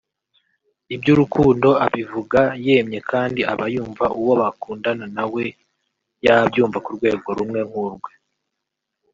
[0.95, 5.43] Iby’urukundo abivuga yemye kandi aba yumva uwo bakundana nawe
[6.25, 8.11] yabyumva ku rwego rumwe nk’urwe